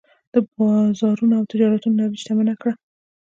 [0.55, 2.73] بازارونو او تجارتونو نړۍ شتمنه کړه.